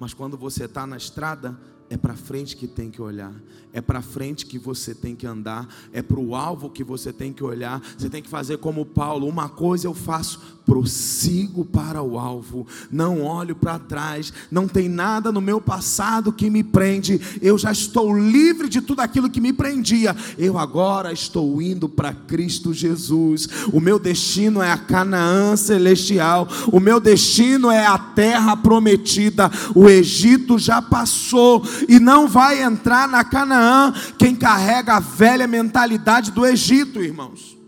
[0.00, 1.60] Mas quando você está na estrada,
[1.90, 3.34] é para frente que tem que olhar,
[3.72, 7.32] é para frente que você tem que andar, é para o alvo que você tem
[7.32, 7.82] que olhar.
[7.98, 13.24] Você tem que fazer como Paulo: uma coisa eu faço, prossigo para o alvo, não
[13.24, 18.16] olho para trás, não tem nada no meu passado que me prende, eu já estou
[18.16, 23.48] livre de tudo aquilo que me prendia, eu agora estou indo para Cristo Jesus.
[23.72, 29.50] O meu destino é a Canaã celestial, o meu destino é a terra prometida.
[29.74, 36.30] O Egito já passou e não vai entrar na Canaã quem carrega a velha mentalidade
[36.30, 37.59] do Egito, irmãos.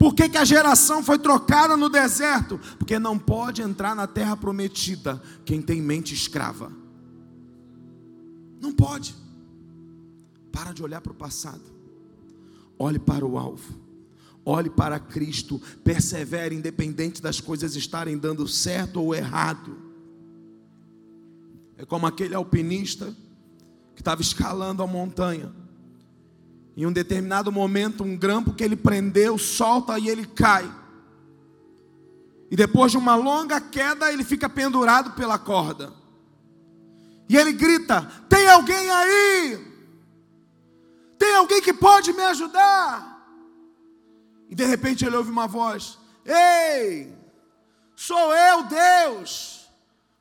[0.00, 2.58] Por que, que a geração foi trocada no deserto?
[2.78, 6.72] Porque não pode entrar na terra prometida quem tem mente escrava.
[8.58, 9.14] Não pode.
[10.50, 11.60] Para de olhar para o passado.
[12.78, 13.78] Olhe para o alvo.
[14.42, 15.60] Olhe para Cristo.
[15.84, 19.76] Persevere, independente das coisas estarem dando certo ou errado.
[21.76, 23.14] É como aquele alpinista
[23.94, 25.59] que estava escalando a montanha.
[26.76, 30.70] Em um determinado momento, um grampo que ele prendeu solta e ele cai.
[32.50, 35.92] E depois de uma longa queda, ele fica pendurado pela corda.
[37.28, 39.70] E ele grita: Tem alguém aí?
[41.16, 43.10] Tem alguém que pode me ajudar?
[44.48, 47.16] E de repente ele ouve uma voz: Ei,
[47.94, 49.60] sou eu, Deus.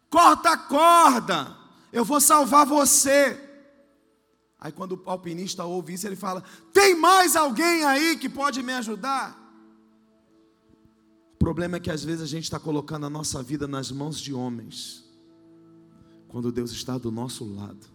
[0.10, 1.56] Corta a corda,
[1.92, 3.49] eu vou salvar você.
[4.60, 6.44] Aí quando o alpinista ouve isso, ele fala:
[6.74, 9.38] Tem mais alguém aí que pode me ajudar?
[11.36, 14.20] O problema é que às vezes a gente está colocando a nossa vida nas mãos
[14.20, 15.06] de homens,
[16.28, 17.88] quando Deus está do nosso lado.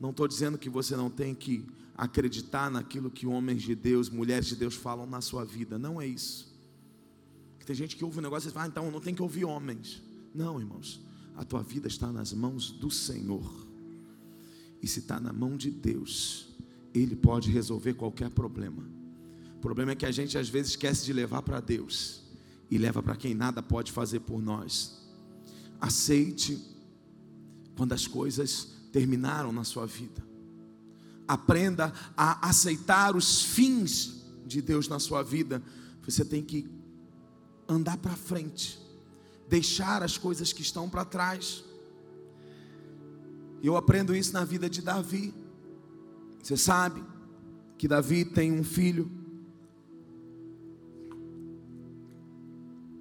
[0.00, 1.66] Não estou dizendo que você não tem que
[1.96, 5.78] acreditar naquilo que homens de Deus, mulheres de Deus falam na sua vida.
[5.78, 6.54] Não é isso.
[7.64, 10.02] Tem gente que ouve um negócio e fala, ah, então não tem que ouvir homens.
[10.34, 11.00] Não, irmãos.
[11.34, 13.63] A tua vida está nas mãos do Senhor.
[14.84, 16.46] E se está na mão de Deus,
[16.92, 18.84] Ele pode resolver qualquer problema.
[19.56, 22.20] O problema é que a gente às vezes esquece de levar para Deus
[22.70, 25.02] e leva para quem nada pode fazer por nós.
[25.80, 26.62] Aceite
[27.74, 30.22] quando as coisas terminaram na sua vida.
[31.26, 35.62] Aprenda a aceitar os fins de Deus na sua vida.
[36.02, 36.68] Você tem que
[37.66, 38.78] andar para frente,
[39.48, 41.63] deixar as coisas que estão para trás.
[43.66, 45.32] Eu aprendo isso na vida de Davi.
[46.42, 47.02] Você sabe
[47.78, 49.10] que Davi tem um filho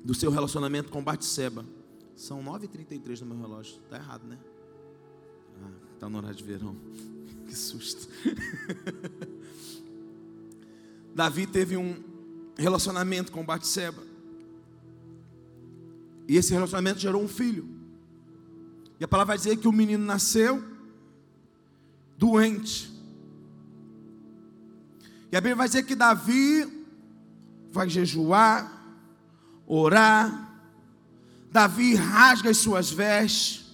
[0.06, 1.66] do seu relacionamento com Batseba.
[2.16, 3.76] São 9h33 no meu relógio.
[3.84, 4.40] Está errado, né?
[6.02, 6.76] Ah, no horário de verão.
[7.46, 8.08] Que susto.
[11.14, 12.02] Davi teve um
[12.58, 14.02] relacionamento com Batseba.
[16.26, 17.83] E esse relacionamento gerou um filho.
[19.04, 20.64] E a palavra vai dizer que o menino nasceu
[22.18, 22.90] doente.
[25.30, 26.86] E a Bíblia vai dizer que Davi
[27.70, 28.72] vai jejuar,
[29.68, 30.58] orar.
[31.52, 33.66] Davi rasga as suas vestes,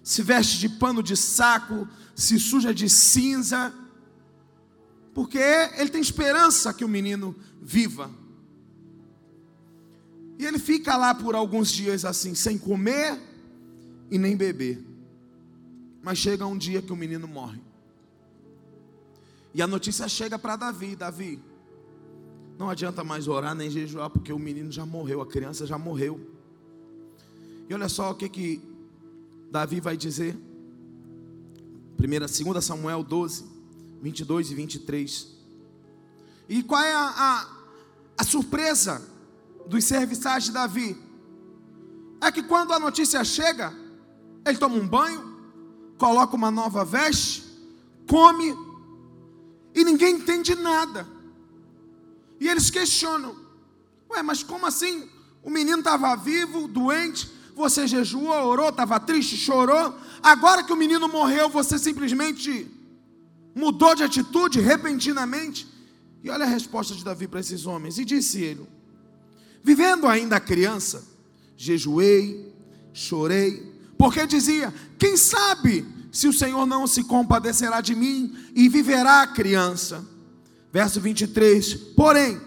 [0.00, 3.74] se veste de pano de saco, se suja de cinza,
[5.12, 5.40] porque
[5.76, 8.08] ele tem esperança que o menino viva.
[10.38, 13.31] E ele fica lá por alguns dias assim, sem comer
[14.12, 14.78] e nem beber.
[16.02, 17.58] Mas chega um dia que o menino morre.
[19.54, 21.40] E a notícia chega para Davi: Davi,
[22.58, 26.20] não adianta mais orar nem jejuar, porque o menino já morreu, a criança já morreu.
[27.70, 28.62] E olha só o que, que
[29.50, 30.36] Davi vai dizer.
[31.98, 33.46] 1 2 Samuel 12,
[34.02, 35.28] 22 e 23.
[36.50, 37.48] E qual é a, a,
[38.18, 39.00] a surpresa
[39.66, 41.00] dos serviçais de Davi?
[42.20, 43.81] É que quando a notícia chega,
[44.44, 45.36] ele toma um banho,
[45.98, 47.44] coloca uma nova veste,
[48.08, 48.54] come,
[49.74, 51.06] e ninguém entende nada.
[52.40, 53.36] E eles questionam:
[54.10, 55.08] Ué, mas como assim?
[55.42, 59.94] O menino estava vivo, doente, você jejuou, orou, estava triste, chorou.
[60.22, 62.70] Agora que o menino morreu, você simplesmente
[63.54, 65.68] mudou de atitude repentinamente.
[66.22, 67.98] E olha a resposta de Davi para esses homens.
[67.98, 68.66] E disse ele:
[69.62, 71.04] Vivendo ainda criança,
[71.56, 72.54] jejuei,
[72.92, 73.71] chorei,
[74.02, 79.28] porque dizia: Quem sabe se o Senhor não se compadecerá de mim e viverá a
[79.28, 80.04] criança?
[80.72, 82.40] Verso 23: Porém,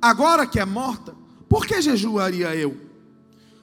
[0.00, 1.14] agora que é morta,
[1.46, 2.80] por que jejuaria eu?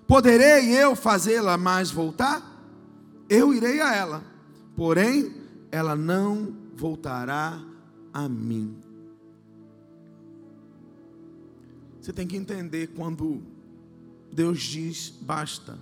[0.06, 2.48] Poderei eu fazê-la mais voltar?
[3.28, 4.24] Eu irei a ela,
[4.76, 5.34] porém
[5.72, 7.60] ela não voltará
[8.14, 8.78] a mim.
[12.00, 13.42] Você tem que entender quando
[14.32, 15.80] Deus diz basta,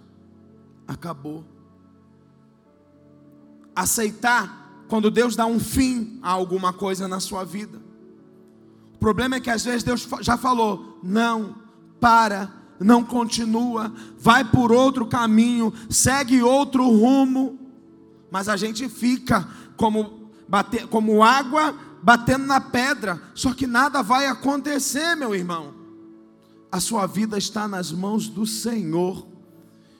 [0.89, 1.45] acabou.
[3.75, 7.79] Aceitar quando Deus dá um fim a alguma coisa na sua vida.
[8.95, 11.55] O problema é que às vezes Deus já falou: não,
[11.99, 17.57] para, não continua, vai por outro caminho, segue outro rumo,
[18.31, 19.47] mas a gente fica
[19.77, 25.73] como, bater, como água batendo na pedra, só que nada vai acontecer, meu irmão.
[26.71, 29.27] A sua vida está nas mãos do Senhor.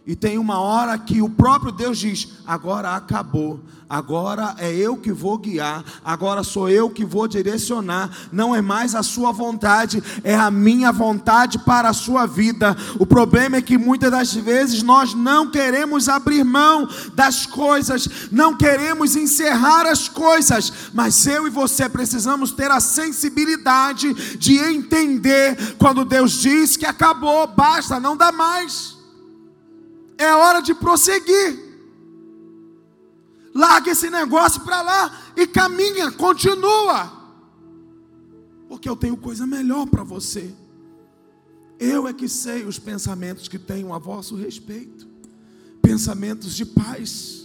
[0.09, 5.11] E tem uma hora que o próprio Deus diz: agora acabou, agora é eu que
[5.11, 10.33] vou guiar, agora sou eu que vou direcionar, não é mais a sua vontade, é
[10.33, 12.75] a minha vontade para a sua vida.
[12.99, 18.57] O problema é que muitas das vezes nós não queremos abrir mão das coisas, não
[18.57, 26.03] queremos encerrar as coisas, mas eu e você precisamos ter a sensibilidade de entender quando
[26.03, 28.97] Deus diz que acabou, basta, não dá mais
[30.19, 31.67] é hora de prosseguir.
[33.55, 37.11] Larga esse negócio para lá e caminha, continua.
[38.67, 40.53] Porque eu tenho coisa melhor para você.
[41.79, 45.09] Eu é que sei os pensamentos que tenho a vosso respeito
[45.81, 47.38] pensamentos de paz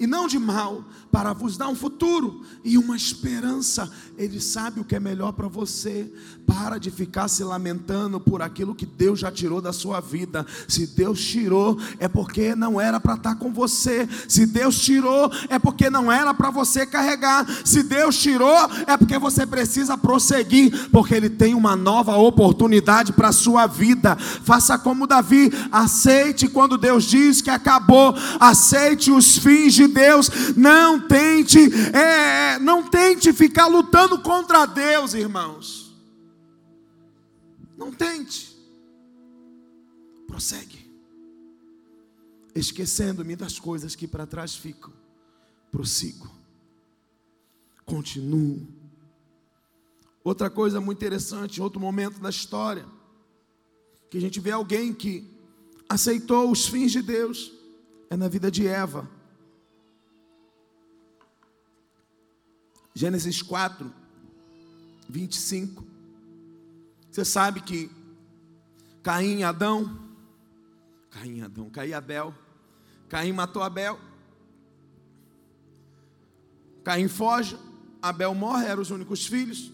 [0.00, 0.82] e não de mal,
[1.12, 3.90] para vos dar um futuro e uma esperança.
[4.16, 6.10] Ele sabe o que é melhor para você.
[6.46, 10.46] Para de ficar se lamentando por aquilo que Deus já tirou da sua vida.
[10.66, 14.08] Se Deus tirou, é porque não era para estar com você.
[14.26, 17.46] Se Deus tirou, é porque não era para você carregar.
[17.62, 18.56] Se Deus tirou,
[18.86, 24.16] é porque você precisa prosseguir, porque Ele tem uma nova oportunidade para a sua vida.
[24.16, 30.30] Faça como Davi, aceite quando Deus diz que acabou, aceite os fins de Deus.
[30.56, 31.58] Não tente,
[31.94, 35.94] é, não tente ficar lutando contra Deus, irmãos.
[37.76, 38.56] Não tente.
[40.26, 40.90] Prossegue.
[42.54, 44.92] Esquecendo-me das coisas que para trás ficam.
[45.70, 46.30] Prossigo.
[47.84, 48.66] Continuo.
[50.22, 52.84] Outra coisa muito interessante, outro momento da história,
[54.10, 55.26] que a gente vê alguém que
[55.88, 57.50] aceitou os fins de Deus,
[58.10, 59.10] é na vida de Eva.
[62.94, 63.92] Gênesis 4,
[65.08, 65.84] 25.
[67.10, 67.90] Você sabe que
[69.02, 69.98] Caim e Adão,
[71.10, 72.34] Caim e Adão, Caim e Abel,
[73.08, 73.98] Caim matou Abel,
[76.84, 77.58] Caim foge,
[78.00, 79.72] Abel morre, eram os únicos filhos.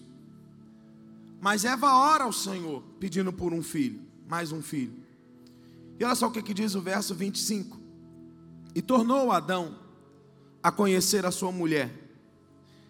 [1.40, 4.94] Mas Eva ora ao Senhor, pedindo por um filho, mais um filho.
[5.98, 7.78] E olha só o que, que diz o verso 25:
[8.74, 9.78] E tornou Adão
[10.62, 12.05] a conhecer a sua mulher,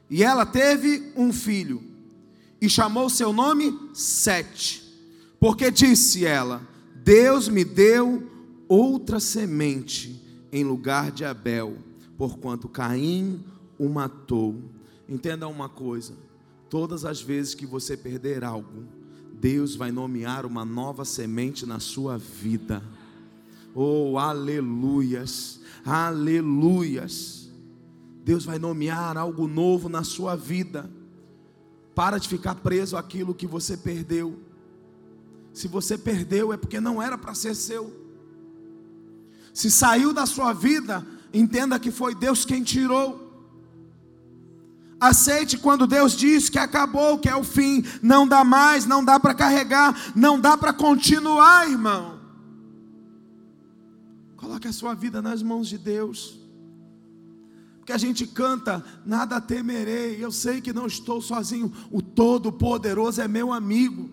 [0.08, 1.82] e ela teve um filho,
[2.60, 4.82] e chamou seu nome Sete,
[5.38, 6.66] porque disse ela:
[7.04, 8.28] Deus me deu
[8.68, 11.76] outra semente em lugar de Abel,
[12.16, 13.44] porquanto Caim
[13.78, 14.56] o matou.
[15.08, 16.14] Entenda uma coisa:
[16.68, 18.84] todas as vezes que você perder algo,
[19.40, 22.82] Deus vai nomear uma nova semente na sua vida.
[23.74, 27.45] Oh, aleluias, aleluias.
[28.26, 30.90] Deus vai nomear algo novo na sua vida.
[31.94, 34.36] Para de ficar preso àquilo que você perdeu.
[35.54, 37.94] Se você perdeu, é porque não era para ser seu.
[39.54, 43.30] Se saiu da sua vida, entenda que foi Deus quem tirou.
[44.98, 49.20] Aceite quando Deus diz que acabou, que é o fim, não dá mais, não dá
[49.20, 52.18] para carregar, não dá para continuar, irmão.
[54.36, 56.44] Coloque a sua vida nas mãos de Deus.
[57.86, 63.28] Porque a gente canta, nada temerei, eu sei que não estou sozinho, o Todo-Poderoso é
[63.28, 64.10] meu amigo.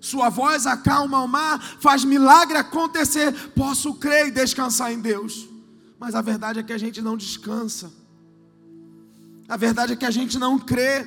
[0.00, 3.32] Sua voz acalma o mar, faz milagre acontecer.
[3.50, 5.48] Posso crer e descansar em Deus.
[5.98, 7.92] Mas a verdade é que a gente não descansa.
[9.48, 11.04] A verdade é que a gente não crê,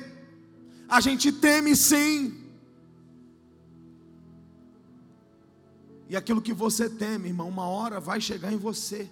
[0.90, 2.38] a gente teme sim.
[6.06, 9.08] E aquilo que você teme, irmão, uma hora vai chegar em você.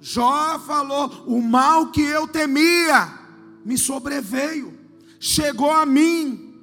[0.00, 3.12] Jó falou: o mal que eu temia
[3.64, 4.78] me sobreveio,
[5.18, 6.54] chegou a mim.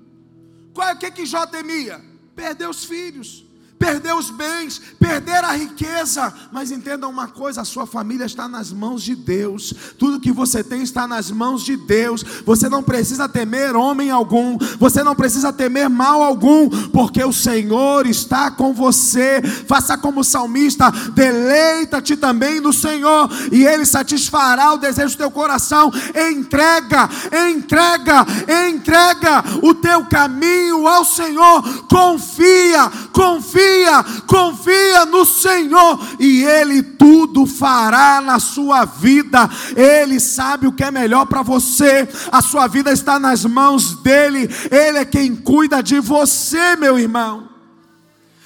[0.73, 2.03] Qual é o que, que Jó temia?
[2.36, 3.42] Perder os filhos
[3.84, 6.34] perder os bens, perder a riqueza.
[6.53, 10.63] Mas entenda uma coisa: a sua família está nas mãos de Deus, tudo que você
[10.63, 12.23] tem está nas mãos de Deus.
[12.45, 18.07] Você não precisa temer homem algum, você não precisa temer mal algum, porque o Senhor
[18.07, 19.41] está com você.
[19.67, 25.31] Faça como o salmista: deleita-te também no Senhor, e Ele satisfará o desejo do teu
[25.31, 25.91] coração.
[26.31, 27.09] Entrega,
[27.49, 28.25] entrega,
[28.69, 31.84] entrega o teu caminho ao Senhor.
[31.89, 39.49] Confia, confia confia, confia no Senhor e Ele tudo fará na sua vida.
[39.76, 44.49] Ele sabe o que é melhor para você, a sua vida está nas mãos dEle,
[44.71, 47.49] Ele é quem cuida de você, meu irmão.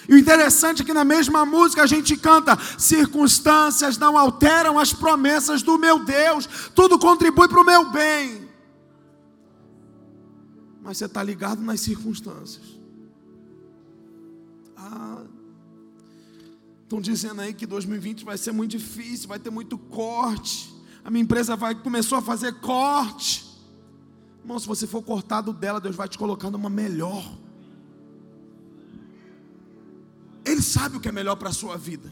[0.09, 4.93] E o interessante é que na mesma música a gente canta: circunstâncias não alteram as
[4.93, 8.47] promessas do meu Deus, tudo contribui para o meu bem.
[10.81, 12.76] Mas você está ligado nas circunstâncias.
[16.87, 20.73] Estão dizendo aí que 2020 vai ser muito difícil, vai ter muito corte.
[21.03, 23.45] A minha empresa vai começou a fazer corte.
[24.39, 27.29] Irmão, se você for cortado dela, Deus vai te colocar numa melhor.
[30.45, 32.09] Ele sabe o que é melhor para a sua vida.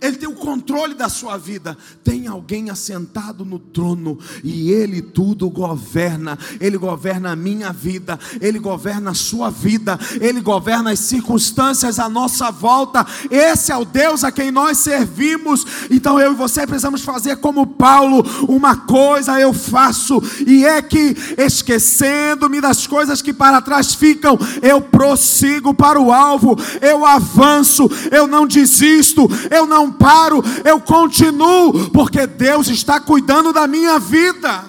[0.00, 1.76] Ele tem o controle da sua vida.
[2.04, 6.38] Tem alguém assentado no trono e ele tudo governa.
[6.60, 12.08] Ele governa a minha vida, ele governa a sua vida, ele governa as circunstâncias à
[12.08, 13.04] nossa volta.
[13.30, 15.66] Esse é o Deus a quem nós servimos.
[15.90, 21.16] Então eu e você precisamos fazer como Paulo, uma coisa eu faço e é que
[21.36, 28.26] esquecendo-me das coisas que para trás ficam, eu prossigo para o alvo, eu avanço, eu
[28.26, 34.64] não desisto, eu não não paro, eu continuo, porque Deus está cuidando da minha vida.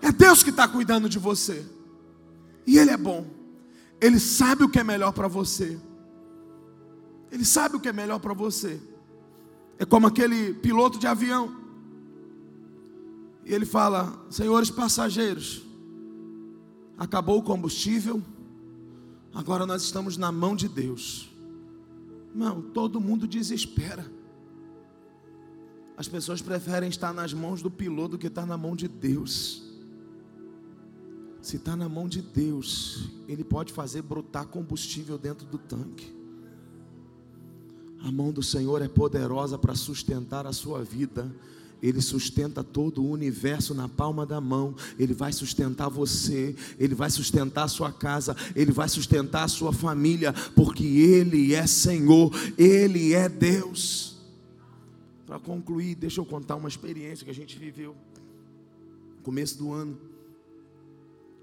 [0.00, 1.64] É Deus que está cuidando de você,
[2.66, 3.26] e Ele é bom,
[4.00, 5.78] Ele sabe o que é melhor para você,
[7.32, 8.80] Ele sabe o que é melhor para você.
[9.78, 11.56] É como aquele piloto de avião,
[13.44, 15.62] e ele fala: Senhores passageiros,
[16.96, 18.22] acabou o combustível,
[19.34, 21.33] agora nós estamos na mão de Deus.
[22.34, 24.10] Não, todo mundo desespera.
[25.96, 29.62] As pessoas preferem estar nas mãos do piloto que estar na mão de Deus.
[31.40, 36.12] Se está na mão de Deus, Ele pode fazer brotar combustível dentro do tanque.
[38.02, 41.32] A mão do Senhor é poderosa para sustentar a sua vida.
[41.84, 44.74] Ele sustenta todo o universo na palma da mão.
[44.98, 49.70] Ele vai sustentar você, ele vai sustentar a sua casa, ele vai sustentar a sua
[49.70, 54.16] família, porque ele é Senhor, ele é Deus.
[55.26, 57.94] Para concluir, deixa eu contar uma experiência que a gente viveu
[59.18, 60.00] no começo do ano.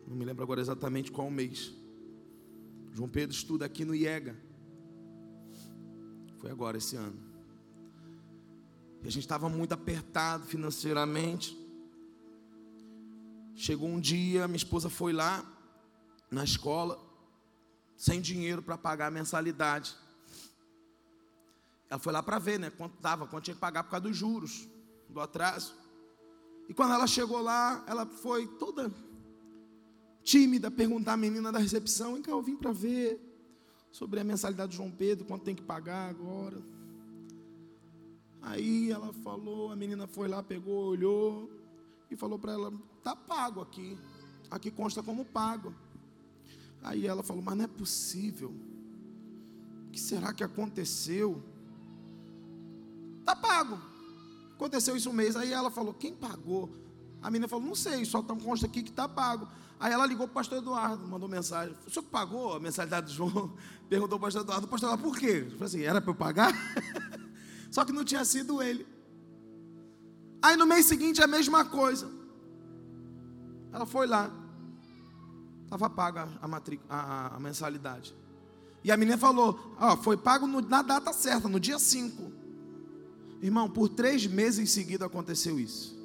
[0.08, 1.72] Não me lembro agora exatamente qual mês.
[2.92, 4.36] João Pedro estuda aqui no IEGA.
[6.40, 7.31] Foi agora esse ano.
[9.04, 11.58] E a gente estava muito apertado financeiramente.
[13.56, 15.46] Chegou um dia, minha esposa foi lá
[16.30, 17.00] na escola,
[17.98, 19.96] sem dinheiro para pagar a mensalidade.
[21.90, 22.70] Ela foi lá para ver, né?
[22.70, 24.68] Quanto dava, quanto tinha que pagar por causa dos juros,
[25.10, 25.76] do atraso.
[26.70, 28.90] E quando ela chegou lá, ela foi toda
[30.24, 33.20] tímida perguntar à menina da recepção: eu vim para ver
[33.92, 36.62] sobre a mensalidade do João Pedro, quanto tem que pagar agora.
[38.42, 41.50] Aí ela falou, a menina foi lá, pegou, olhou
[42.10, 42.74] e falou para ela:
[43.04, 43.98] tá pago aqui,
[44.50, 45.74] aqui consta como pago.
[46.84, 48.54] Aí ela falou: mas não é possível.
[49.88, 51.44] O que será que aconteceu?
[53.24, 53.80] Tá pago.
[54.56, 55.36] Aconteceu isso um mês.
[55.36, 56.70] Aí ela falou: Quem pagou?
[57.22, 59.48] A menina falou: Não sei, só tão consta aqui que está pago.
[59.80, 63.14] Aí ela ligou para o pastor Eduardo, mandou mensagem: O senhor pagou a mensalidade do
[63.14, 63.54] João?
[63.90, 65.44] Perguntou o pastor Eduardo: O pastor Eduardo, por quê?
[65.46, 66.54] Eu falei assim: Era para eu pagar?
[67.72, 68.86] só que não tinha sido ele.
[70.42, 72.12] Aí no mês seguinte a mesma coisa.
[73.72, 74.30] Ela foi lá.
[75.64, 78.14] Estava paga a, matric, a, a, mensalidade.
[78.84, 82.30] E a menina falou: ó, foi pago no, na data certa, no dia 5.
[83.42, 85.98] Irmão, por três meses em seguida aconteceu isso.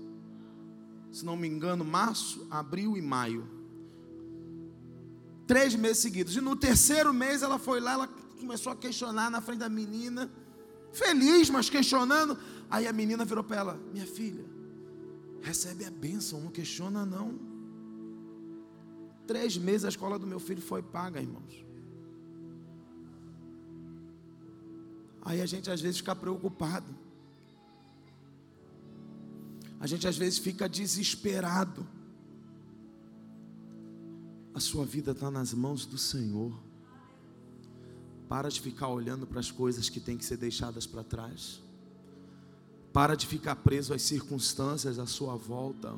[1.10, 3.48] Se não me engano, março, abril e maio.
[5.48, 6.36] Três meses seguidos.
[6.36, 8.08] E no terceiro mês ela foi lá, ela
[8.38, 10.30] começou a questionar na frente da menina.
[10.92, 12.38] Feliz, mas questionando.
[12.70, 14.44] Aí a menina virou para ela: Minha filha,
[15.42, 17.38] recebe a bênção, não questiona não.
[19.26, 21.64] Três meses a escola do meu filho foi paga, irmãos.
[25.22, 26.94] Aí a gente às vezes fica preocupado.
[29.80, 31.86] A gente às vezes fica desesperado.
[34.54, 36.65] A sua vida está nas mãos do Senhor.
[38.28, 41.60] Para de ficar olhando para as coisas que têm que ser deixadas para trás.
[42.92, 45.92] Para de ficar preso às circunstâncias à sua volta.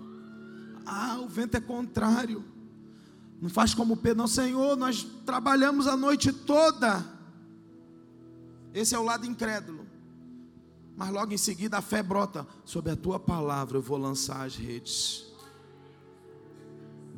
[0.84, 2.44] Ah, o vento é contrário.
[3.40, 7.04] Não faz como Pedro, não, Senhor, nós trabalhamos a noite toda.
[8.74, 9.86] Esse é o lado incrédulo.
[10.96, 12.46] Mas logo em seguida a fé brota.
[12.64, 15.27] Sobre a tua palavra eu vou lançar as redes.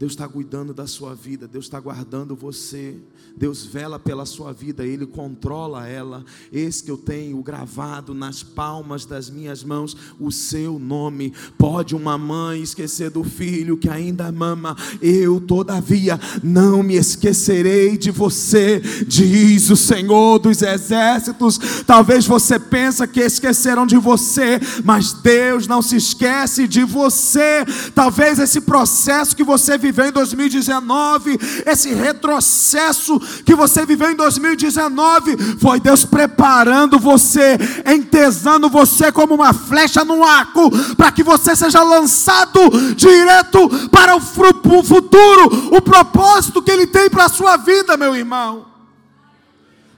[0.01, 2.97] Deus está cuidando da sua vida, Deus está guardando você,
[3.37, 6.25] Deus vela pela sua vida, Ele controla ela.
[6.51, 11.35] Esse que eu tenho gravado nas palmas das minhas mãos, o seu nome.
[11.59, 18.11] Pode uma mãe esquecer do filho que ainda mama, eu, todavia, não me esquecerei de
[18.11, 21.59] você, diz o Senhor dos exércitos.
[21.87, 27.67] Talvez você pense que esqueceram de você, mas Deus não se esquece de você.
[27.95, 31.37] Talvez esse processo que você viveu viveu em 2019,
[31.67, 39.53] esse retrocesso que você viveu em 2019, foi Deus preparando você, entesando você como uma
[39.53, 42.61] flecha no arco, para que você seja lançado
[42.95, 48.67] direto para o futuro, o propósito que Ele tem para a sua vida, meu irmão.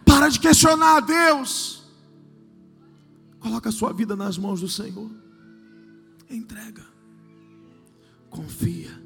[0.06, 1.82] Para de questionar a Deus.
[3.40, 5.10] Coloca a sua vida nas mãos do Senhor.
[6.30, 6.82] Entrega.
[8.30, 9.01] Confia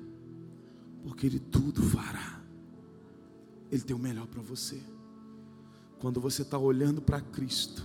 [1.17, 2.43] porque Ele tudo fará.
[3.73, 4.79] Ele tem o melhor para você.
[5.99, 7.83] Quando você está olhando para Cristo,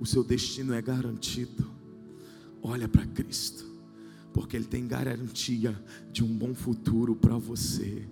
[0.00, 1.70] o seu destino é garantido.
[2.60, 3.64] Olha para Cristo,
[4.34, 8.04] porque Ele tem garantia de um bom futuro para você.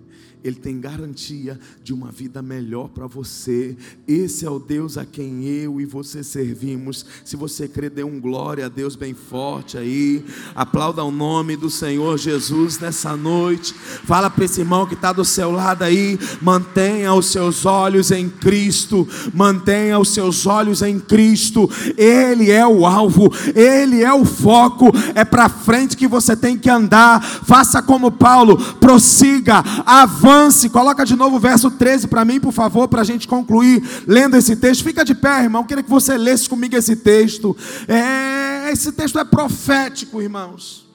[0.43, 3.75] Ele tem garantia de uma vida melhor para você.
[4.07, 7.05] Esse é o Deus a quem eu e você servimos.
[7.25, 10.23] Se você crê, dê um glória a Deus bem forte aí.
[10.55, 13.73] Aplauda o nome do Senhor Jesus nessa noite.
[13.73, 16.17] Fala para esse irmão que está do seu lado aí.
[16.41, 19.07] Mantenha os seus olhos em Cristo.
[19.33, 21.69] Mantenha os seus olhos em Cristo.
[21.97, 23.31] Ele é o alvo.
[23.55, 24.91] Ele é o foco.
[25.15, 27.21] É para frente que você tem que andar.
[27.21, 28.57] Faça como Paulo.
[28.75, 29.63] Prossiga.
[29.85, 30.05] A
[30.37, 30.69] avance.
[30.69, 34.35] Coloca de novo o verso 13 para mim, por favor, para a gente concluir lendo
[34.35, 34.83] esse texto.
[34.83, 35.63] Fica de pé, irmão.
[35.63, 37.55] Queria que você lesse comigo esse texto.
[37.87, 40.87] É, esse texto é profético, irmãos.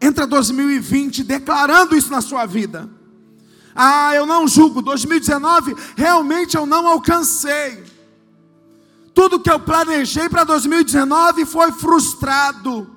[0.00, 2.88] Entra 2020 declarando isso na sua vida.
[3.74, 4.82] Ah, eu não julgo.
[4.82, 7.82] 2019, realmente eu não alcancei.
[9.14, 12.90] Tudo que eu planejei para 2019 foi frustrado.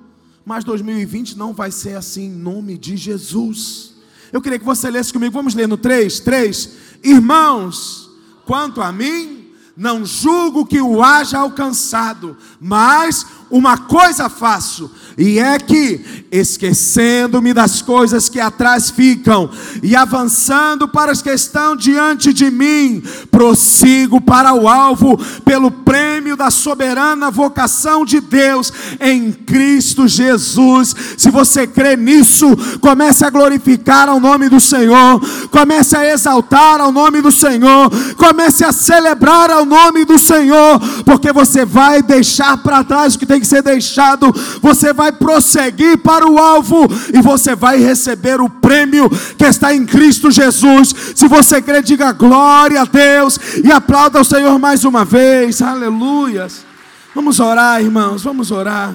[0.44, 3.95] Mas 2020 não vai ser assim, em nome de Jesus.
[4.32, 6.70] Eu queria que você lesse comigo, vamos ler no 3, 3.
[7.02, 8.10] Irmãos,
[8.44, 9.46] quanto a mim,
[9.76, 17.80] não julgo que o haja alcançado, mas uma coisa faço, e é que, esquecendo-me das
[17.80, 19.48] coisas que atrás ficam,
[19.82, 26.36] e avançando para as que estão diante de mim, prossigo para o alvo, pelo prêmio
[26.36, 30.94] da soberana vocação de Deus em Cristo Jesus.
[31.16, 32.46] Se você crê nisso,
[32.80, 38.64] comece a glorificar ao nome do Senhor, comece a exaltar ao nome do Senhor, comece
[38.64, 43.40] a celebrar ao nome do Senhor, porque você vai deixar para trás o que tem
[43.40, 49.08] que ser deixado, você vai prosseguir para o alvo e você vai receber o prêmio
[49.38, 50.94] que está em Cristo Jesus.
[51.14, 55.62] Se você crê, diga glória a Deus e aplauda o Senhor mais uma vez.
[55.62, 56.64] Aleluias.
[57.14, 58.94] Vamos orar, irmãos, vamos orar.